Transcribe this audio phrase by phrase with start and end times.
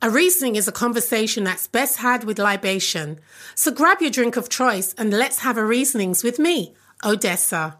[0.00, 3.18] A Reasoning is a conversation that's best had with libation.
[3.56, 6.72] So grab your drink of choice and let's have a Reasonings with me,
[7.04, 7.78] Odessa.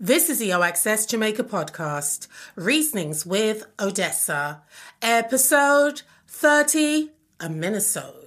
[0.00, 4.62] This is the OXS Jamaica podcast, Reasonings with Odessa,
[5.02, 8.25] episode 30, a minisode.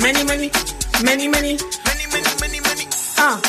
[0.00, 0.50] Many, many,
[1.04, 1.58] many, many, many,
[2.12, 2.86] many, many, many.
[3.18, 3.40] ah,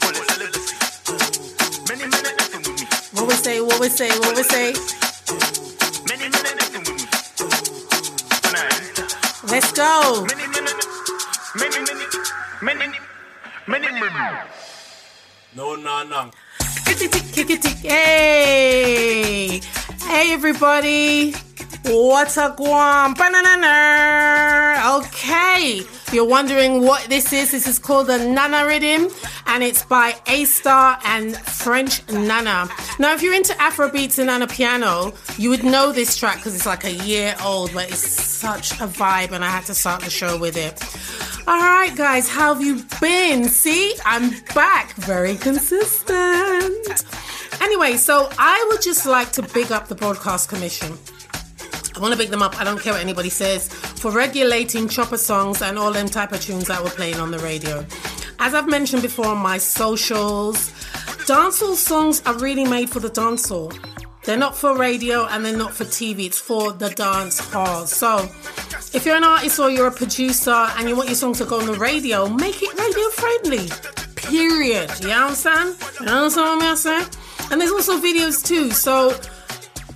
[0.00, 0.76] Call it celibacy.
[1.88, 2.86] Many men are different with me.
[3.14, 4.74] what we say, what we say, what we say.
[6.08, 7.06] Many men are different with me.
[8.44, 9.06] When I enter,
[9.52, 10.26] Let's go.
[10.26, 10.78] many men are,
[11.58, 12.06] many, many,
[12.62, 12.98] many,
[13.68, 14.38] many, many.
[15.56, 16.30] No, no, no.
[17.82, 19.60] Hey,
[20.06, 21.34] hey, everybody.
[21.86, 23.12] What's up, Guam?
[23.12, 24.96] Banana.
[25.00, 27.50] Okay, you're wondering what this is.
[27.50, 29.10] This is called the Nana Rhythm,
[29.46, 32.70] and it's by A Star and French Nana.
[32.98, 36.84] Now, if you're into Afrobeats and amapiano, you would know this track because it's like
[36.84, 40.38] a year old, but it's such a vibe, and I had to start the show
[40.38, 40.82] with it.
[41.46, 43.44] All right, guys, how have you been?
[43.44, 47.04] See, I'm back, very consistent.
[47.60, 50.96] Anyway, so I would just like to big up the Broadcast Commission.
[51.96, 52.60] I want to big them up.
[52.60, 56.40] I don't care what anybody says for regulating chopper songs and all them type of
[56.40, 57.86] tunes that we're playing on the radio.
[58.40, 60.70] As I've mentioned before on my socials,
[61.26, 63.72] dancehall songs are really made for the dancehall.
[64.24, 66.26] They're not for radio and they're not for TV.
[66.26, 67.86] It's for the dance hall.
[67.86, 68.28] So,
[68.92, 71.60] if you're an artist or you're a producer and you want your song to go
[71.60, 73.68] on the radio, make it radio friendly.
[74.16, 74.90] Period.
[75.00, 75.74] You saying?
[76.00, 77.06] You know what I'm saying?
[77.50, 78.70] And there's also videos too.
[78.70, 79.10] So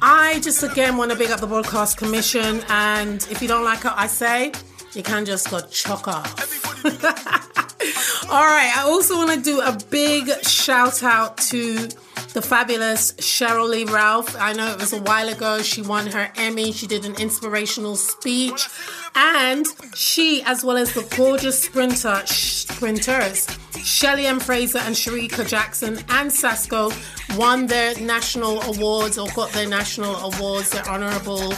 [0.01, 2.63] I just again want to big up the Broadcast Commission.
[2.69, 4.53] And if you don't like what I say,
[4.95, 6.85] you can just go chuck off.
[8.31, 8.73] All right.
[8.77, 11.89] I also want to do a big shout out to
[12.35, 14.37] the fabulous Cheryl Lee Ralph.
[14.39, 15.63] I know it was a while ago.
[15.63, 16.73] She won her Emmy.
[16.73, 18.69] She did an inspirational speech.
[19.15, 23.47] And she, as well as the gorgeous sprinter, sprinters,
[23.89, 26.93] Shelly-Ann Fraser and Shericka Jackson and Sasko
[27.39, 31.55] won their national awards or got their national awards, their honorable,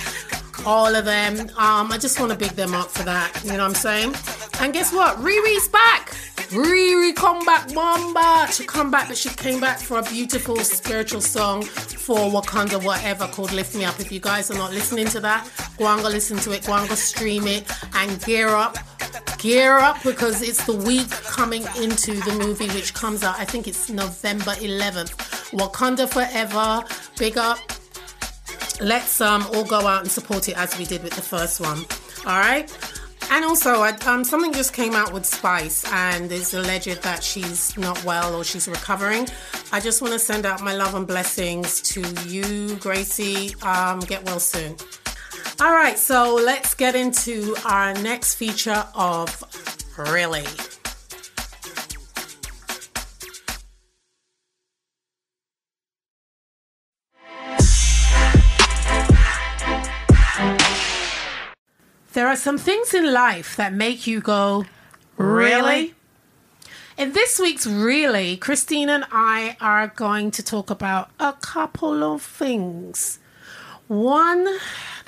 [0.65, 1.41] all of them.
[1.59, 3.39] Um, I just want to big them up for that.
[3.43, 4.15] You know what I'm saying?
[4.61, 5.17] And guess what?
[5.19, 6.15] Riri's back.
[6.51, 8.51] Riri come back, Mamba.
[8.53, 13.26] She come back, but she came back for a beautiful spiritual song for Wakanda, whatever,
[13.26, 13.99] called Lift Me Up.
[13.99, 15.49] If you guys are not listening to that,
[15.79, 18.79] go and go listen to it, go and go stream it, and gear up.
[19.40, 23.66] Gear up because it's the week coming into the movie, which comes out, I think
[23.66, 25.12] it's November 11th.
[25.58, 26.84] Wakanda Forever,
[27.19, 27.58] big up.
[28.82, 31.78] Let's um, all go out and support it as we did with the first one.
[32.26, 32.70] All right.
[33.31, 38.04] And also, um, something just came out with Spice, and it's alleged that she's not
[38.04, 39.26] well or she's recovering.
[39.72, 43.54] I just want to send out my love and blessings to you, Gracie.
[43.62, 44.76] Um, get well soon.
[45.62, 49.45] All right, so let's get into our next feature of
[49.99, 50.47] Really.
[62.15, 64.65] There are some things in life that make you go,
[65.19, 65.95] really?
[66.97, 72.23] In this week's Really, Christine and I are going to talk about a couple of
[72.23, 73.19] things.
[73.89, 74.47] One,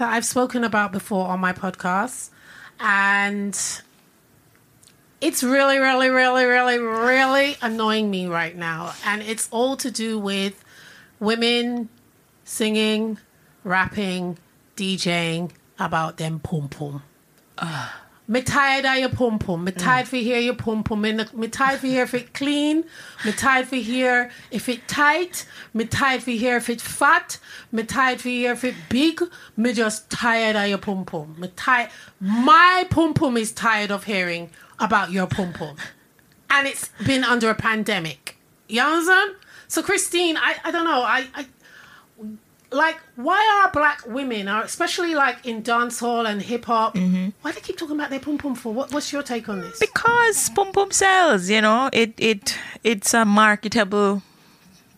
[0.03, 2.31] that I've spoken about before on my podcast,
[2.81, 3.57] and
[5.21, 8.95] it's really, really, really, really, really annoying me right now.
[9.07, 10.65] And it's all to do with
[11.21, 11.89] women
[12.43, 13.19] singing,
[13.63, 14.39] rapping,
[14.75, 17.05] DJing about them pum pum.
[18.33, 19.63] Me tired of your pum pum.
[19.63, 19.79] Me mm.
[19.79, 21.03] tired for hear your pum pum.
[21.03, 22.83] Me, me tired for hear if it clean.
[23.27, 25.45] Me tired for hear if it tight.
[25.75, 27.39] Me tired for hear if it fat.
[27.71, 29.21] Me tired for hear if it big.
[29.55, 31.37] Me just tired of your pum pum.
[31.39, 31.91] Me tired.
[32.21, 34.49] My pum pum is tired of hearing
[34.81, 35.77] about your pum pum,
[36.49, 38.39] and it's been under a pandemic.
[38.67, 39.35] You understand?
[39.69, 41.03] So Christine, I, I don't know.
[41.03, 41.45] I, I
[42.73, 47.29] like why are black women, or especially like in dance hall and hip hop, mm-hmm.
[47.43, 48.73] why do they keep talking about their pom pom for?
[48.73, 49.79] What, what's your take on this?
[49.79, 54.23] because pom pom sells you know it it it's a marketable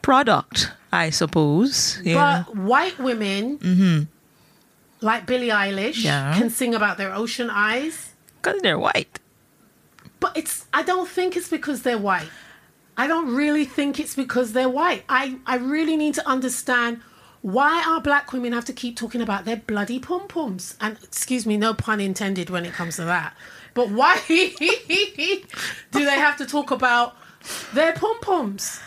[0.03, 2.15] product i suppose know.
[2.15, 4.03] But white women, mm-hmm.
[5.01, 6.35] like Billie Eilish, Yeah.
[6.39, 8.13] can sing about their ocean eyes.
[8.43, 9.19] because they're white
[10.21, 12.29] But it's I don't think it's because they're white.
[12.97, 15.03] I don't really think it's because they're white.
[15.09, 17.01] I, I really need to understand
[17.45, 20.77] why are black women have to keep talking about their bloody pom poms.
[20.81, 23.37] And excuse me, no pun intended when it comes to that.
[23.75, 27.17] But why do they have to talk about
[27.75, 28.81] their pom poms?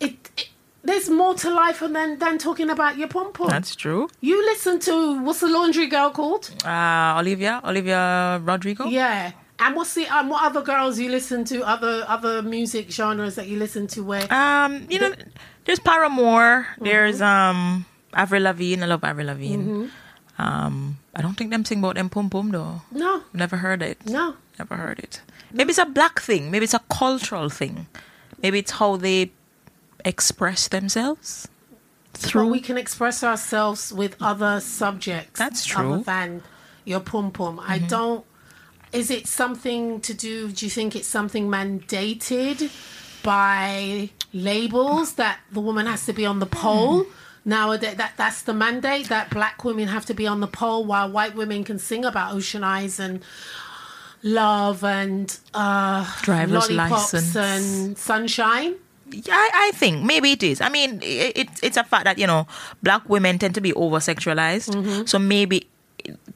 [0.00, 0.48] It, it
[0.84, 3.48] there's more to life than than talking about your pom pom.
[3.48, 6.50] that's true You listen to what's the laundry girl called?
[6.64, 9.32] uh olivia olivia rodrigo Yeah.
[9.60, 11.62] And what's the um, what other girls you listen to?
[11.66, 14.04] Other other music genres that you listen to?
[14.04, 15.12] Where um you know
[15.68, 17.84] there's paramore there's um
[18.16, 19.86] avril lavigne i love avril lavigne
[20.38, 24.00] um i don't think them sing about them pum pum though no, never heard it
[24.08, 24.34] no.
[24.58, 25.20] Never heard it.
[25.52, 26.50] Maybe it's a black thing.
[26.50, 27.86] Maybe it's a cultural thing.
[28.42, 29.30] Maybe it's how they
[30.04, 31.46] express themselves
[32.10, 32.48] But through.
[32.50, 35.38] we can express ourselves with other subjects.
[35.38, 36.02] That's true.
[36.02, 36.02] Mm-hmm.
[36.10, 36.42] than
[36.84, 37.60] your pum pum.
[37.62, 38.24] I don't.
[38.92, 40.50] Is it something to do?
[40.50, 42.58] Do you think it's something mandated
[43.22, 47.06] by labels that the woman has to be on the pole?
[47.44, 51.10] Nowadays, that that's the mandate that black women have to be on the pole, while
[51.10, 53.22] white women can sing about ocean eyes and
[54.22, 57.36] love and uh, Driver's license.
[57.36, 58.74] and sunshine.
[59.10, 60.60] Yeah, I, I think maybe it is.
[60.60, 62.46] I mean, it, it, it's a fact that you know
[62.82, 64.74] black women tend to be over sexualized.
[64.74, 65.06] Mm-hmm.
[65.06, 65.66] So maybe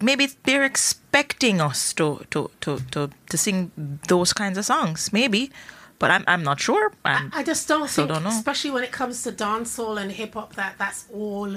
[0.00, 3.70] maybe they're expecting us to to, to, to to sing
[4.08, 5.12] those kinds of songs.
[5.12, 5.50] Maybe,
[6.02, 6.93] but I'm I'm not sure.
[7.04, 8.28] I'm, I just don't think, don't know.
[8.31, 11.50] especially when it comes to dancehall and hip hop, that that's all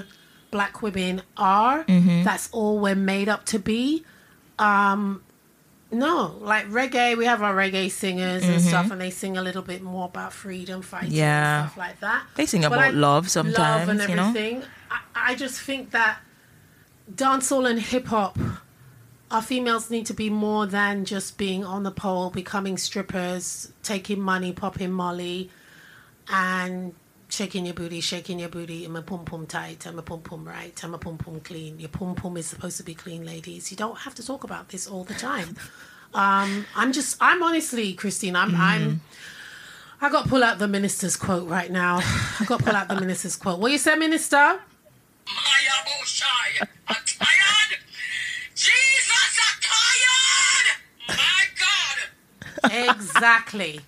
[0.52, 1.82] black women are.
[1.84, 2.22] Mm-hmm.
[2.22, 4.04] That's all we're made up to be.
[4.58, 5.22] Um,
[5.90, 9.62] no, like reggae, we have our reggae singers and stuff, and they sing a little
[9.62, 11.18] bit more about freedom fighting Mm-hmm.
[11.18, 11.62] Yeah.
[11.62, 12.22] and stuff like that.
[12.36, 14.28] They sing But about love love sometimes, and you know?
[14.28, 14.62] everything.
[14.90, 14.98] I,
[15.30, 16.18] I just think that
[17.12, 18.38] dancehall and hip hop
[19.30, 24.20] our females need to be more than just being on the pole, becoming strippers, taking
[24.20, 25.50] money, popping molly,
[26.28, 26.94] and
[27.28, 30.46] shaking your booty, shaking your booty, and a pum pum tight, I'm a pum pum
[30.46, 31.78] right, I'm a pum pum clean.
[31.80, 33.70] Your pum pum is supposed to be clean, ladies.
[33.70, 35.56] You don't have to talk about this all the time.
[36.14, 39.02] Um, I'm just, I'm honestly, Christine, I'm, I'm.
[40.00, 41.98] I got to pull out the minister's quote right now.
[42.00, 43.58] I got to pull out the minister's quote.
[43.58, 44.36] What you say, minister?
[45.26, 47.80] Mayabushai, I'm tired.
[48.54, 51.18] Jesus, I'm tired.
[51.18, 52.72] My God.
[53.16, 53.80] Exactly.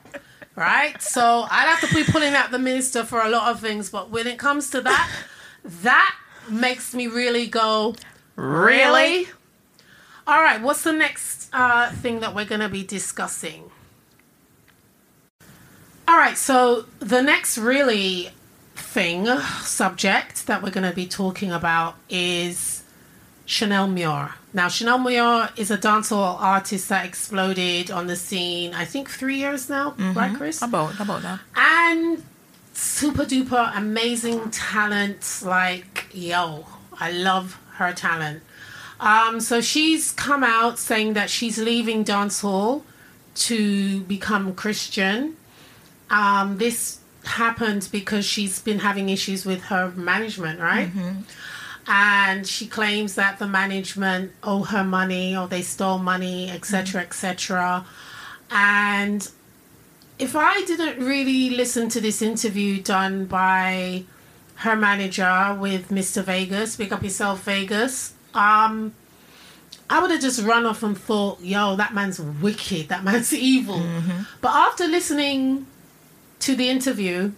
[0.57, 1.01] Right?
[1.01, 4.11] So I'd have to be pulling out the minister for a lot of things, but
[4.11, 5.11] when it comes to that,
[5.65, 6.17] that
[6.51, 7.95] makes me really go,
[8.37, 9.29] really?
[10.27, 13.71] All right, what's the next uh, thing that we're going to be discussing?
[16.07, 18.31] All right, so the next really
[18.75, 19.27] thing,
[19.63, 22.83] subject that we're going to be talking about is
[23.49, 24.35] Shaneil Muir.
[24.53, 29.37] Now, Shaneil Muir is a dancehall artist that exploded on the scene, I think three
[29.37, 30.61] years now, right, Chris?
[30.63, 31.41] about about that.
[31.57, 32.23] and
[32.75, 35.41] super duper amazing talent.
[35.45, 36.67] Like, yo,
[37.01, 38.43] I love her talent.
[39.01, 42.83] Um, so she's come out saying that she's leaving dancehall
[43.47, 45.37] to become Christian.
[46.11, 50.91] Um, this happened because she's been having issues with her management, right?
[51.91, 57.87] And she claims that the management owe her money or they stole money, etc., etc.
[58.51, 59.27] And
[60.19, 64.05] if I didn't really listen to this interview done by
[64.57, 66.23] her manager with Mr.
[66.23, 68.13] Vegas, pick up yourself, Vegas.
[68.35, 68.93] Um,
[69.89, 73.83] I would have just run off and thought, yo, that man's wicked, that man's evil.
[74.41, 75.67] But after listening
[76.41, 77.33] to the interview,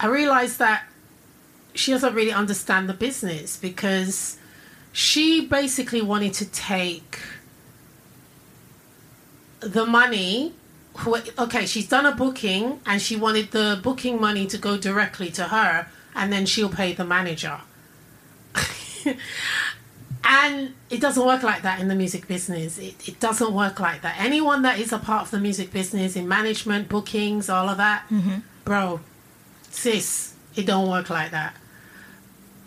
[0.00, 0.87] I realized that
[1.78, 4.36] she doesn't really understand the business because
[4.90, 7.20] she basically wanted to take
[9.60, 10.54] the money.
[11.38, 15.44] Okay, she's done a booking and she wanted the booking money to go directly to
[15.44, 17.60] her and then she'll pay the manager.
[20.24, 22.76] and it doesn't work like that in the music business.
[22.76, 24.16] It, it doesn't work like that.
[24.18, 28.02] Anyone that is a part of the music business in management, bookings, all of that,
[28.10, 28.38] mm-hmm.
[28.64, 28.98] bro,
[29.70, 31.54] sis, it don't work like that.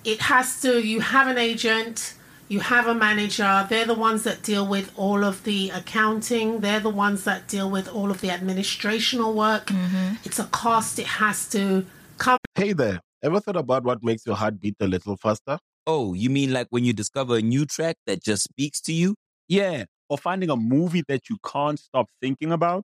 [0.03, 2.15] It has to, you have an agent,
[2.47, 6.79] you have a manager, they're the ones that deal with all of the accounting, they're
[6.79, 9.67] the ones that deal with all of the administrational work.
[9.67, 10.15] Mm-hmm.
[10.23, 11.85] It's a cost, it has to
[12.17, 12.39] come.
[12.55, 15.59] Hey there, ever thought about what makes your heart beat a little faster?
[15.85, 19.15] Oh, you mean like when you discover a new track that just speaks to you?
[19.47, 19.85] Yeah.
[20.09, 22.83] Or finding a movie that you can't stop thinking about.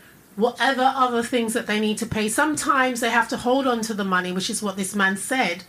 [0.35, 2.29] whatever other things that they need to pay.
[2.29, 5.63] Sometimes they have to hold on to the money, which is what this man said,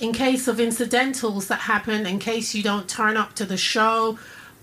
[0.00, 4.18] in case of incidentals that happen, in case you don't turn up to the show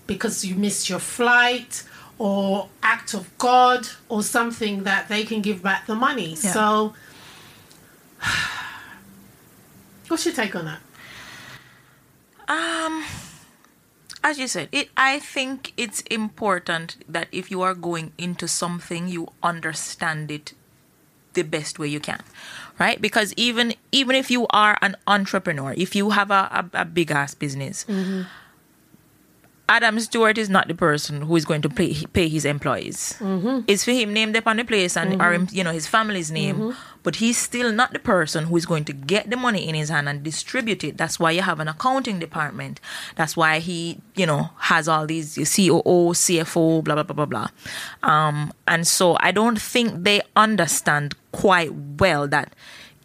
[0.06, 1.82] because you missed your flight
[2.18, 6.30] or act of God or something that they can give back the money.
[6.30, 6.52] Yeah.
[6.52, 6.94] So,
[10.08, 10.80] what's your take on that?
[12.46, 13.04] Um,
[14.24, 14.88] as you said, it.
[14.96, 20.54] I think it's important that if you are going into something, you understand it
[21.34, 22.22] the best way you can,
[22.78, 23.00] right?
[23.00, 27.10] Because even even if you are an entrepreneur, if you have a, a, a big
[27.10, 28.22] ass business, mm-hmm.
[29.66, 33.16] Adam Stewart is not the person who is going to pay pay his employees.
[33.18, 33.60] Mm-hmm.
[33.66, 35.56] It's for him named up on the place and or him, mm-hmm.
[35.56, 36.78] you know his family's name, mm-hmm.
[37.02, 39.88] but he's still not the person who is going to get the money in his
[39.88, 40.98] hand and distribute it.
[40.98, 42.78] That's why you have an accounting department.
[43.16, 47.48] That's why he you know has all these COO, CFO, blah blah blah blah blah.
[48.02, 52.54] Um, and so I don't think they understand quite well that.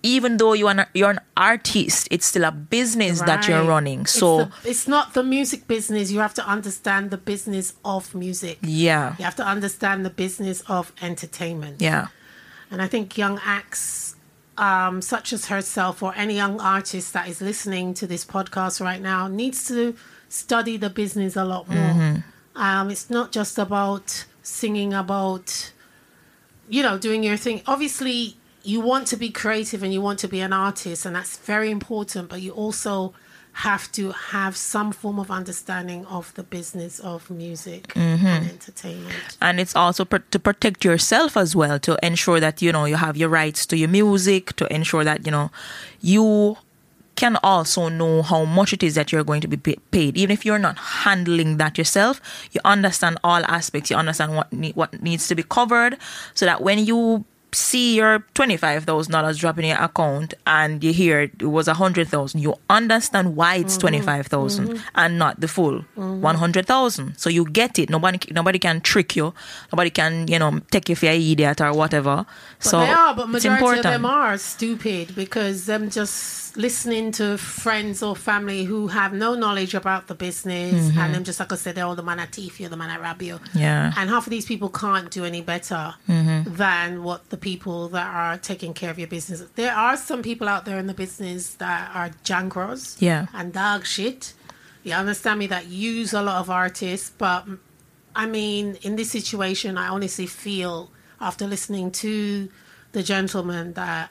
[0.02, 3.68] Even though you are an, you're an artist, it's still a business that you're Right.
[3.68, 4.02] running.
[4.02, 6.10] It's So the- it's not the music business.
[6.10, 8.60] You have to understand the business of music.
[8.62, 11.82] yeah, You have to understand the business of entertainment.
[11.82, 12.08] yeah.
[12.72, 14.16] And I think young acts,
[14.58, 19.02] um, such as herself or any young artist that is listening to this podcast right
[19.02, 19.96] now, needs to
[20.30, 22.24] study the business a lot more.
[22.56, 25.72] Um, it's not just about singing about,
[26.70, 27.62] you know, doing your thing.
[27.68, 28.38] Obviously,
[28.70, 31.72] you want to be creative and you want to be an artist, and that's very
[31.72, 32.30] important.
[32.30, 33.14] But you also
[33.52, 38.50] have to have some form of understanding of the business of music and mm-hmm.
[38.50, 39.38] entertainment.
[39.42, 42.96] and it's also pr- to protect yourself as well to ensure that you know you
[42.96, 45.50] have your rights to your music to ensure that you know
[46.00, 46.56] you
[47.16, 50.32] can also know how much it is that you're going to be pa- paid even
[50.32, 52.22] if you're not handling that yourself
[52.52, 55.98] you understand all aspects you understand what ne- what needs to be covered
[56.34, 61.44] so that when you see your $25,000 drop in your account and you hear it
[61.44, 67.80] was 100,000 you understand why it's 25,000 and not the full 100,000 so you get
[67.80, 69.34] it nobody nobody can trick you
[69.74, 72.26] nobody can you know take you for an idiot or whatever
[72.60, 76.58] But so they are, but it's majority important of them are stupid because them just
[76.58, 81.40] listening to friends or family who have no knowledge about the business and them just
[81.40, 83.36] like I said, they're all the man at teeth, you're the man at rab you.
[83.36, 83.58] Mm-hmm.
[83.60, 83.94] Yeah.
[83.96, 86.56] And half of these people can't do any better Mm-hmm.
[86.56, 89.44] than what the people that are taking care of your business.
[89.56, 93.28] There are some people out there in the business that are jankros Yeah.
[93.34, 94.34] and dog shit.
[94.84, 95.48] You understand me?
[95.48, 97.46] That use a lot of artists, but
[98.16, 100.90] I mean, in this situation, I honestly feel
[101.22, 102.50] after listening to
[102.94, 104.10] the gentleman that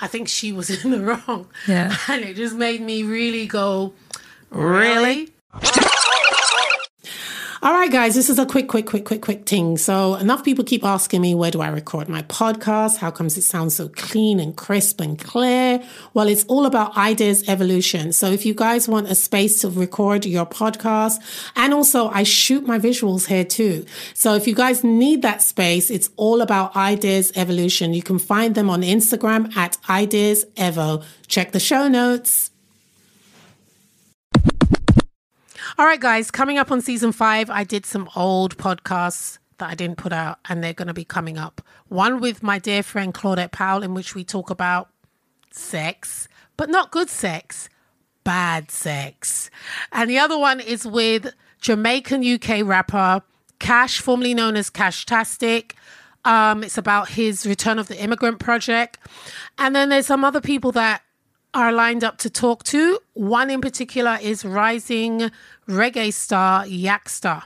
[0.00, 1.48] I think she was in the wrong.
[1.68, 1.96] Yeah.
[2.08, 3.92] And it just made me really go,
[4.50, 5.30] Really?
[7.64, 9.78] All right, guys, this is a quick, quick, quick, quick, quick thing.
[9.78, 12.96] So, enough people keep asking me, where do I record my podcast?
[12.96, 15.80] How comes it sounds so clean and crisp and clear?
[16.12, 18.12] Well, it's all about ideas evolution.
[18.14, 21.20] So, if you guys want a space to record your podcast,
[21.54, 23.86] and also I shoot my visuals here too.
[24.12, 27.94] So, if you guys need that space, it's all about ideas evolution.
[27.94, 31.04] You can find them on Instagram at ideas evo.
[31.28, 32.51] Check the show notes.
[35.78, 39.74] All right, guys, coming up on season five, I did some old podcasts that I
[39.74, 41.62] didn't put out, and they're going to be coming up.
[41.88, 44.90] One with my dear friend Claudette Powell, in which we talk about
[45.50, 47.70] sex, but not good sex,
[48.22, 49.50] bad sex.
[49.92, 53.22] And the other one is with Jamaican UK rapper
[53.58, 55.74] Cash, formerly known as Cash Tastic.
[56.26, 58.98] Um, it's about his Return of the Immigrant Project.
[59.56, 61.02] And then there's some other people that
[61.54, 62.98] are lined up to talk to.
[63.14, 65.30] One in particular is rising
[65.68, 67.44] reggae star Yaksta.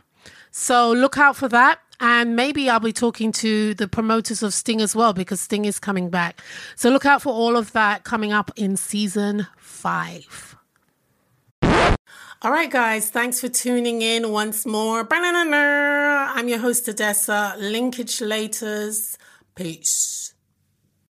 [0.50, 1.80] So look out for that.
[1.98, 5.78] And maybe I'll be talking to the promoters of Sting as well because Sting is
[5.78, 6.42] coming back.
[6.74, 10.56] So look out for all of that coming up in season five.
[12.42, 15.04] All right, guys, thanks for tuning in once more.
[15.04, 16.34] Ba-na-na-na.
[16.34, 17.54] I'm your host, Odessa.
[17.58, 19.16] Linkage Laters.
[19.54, 20.34] Peace.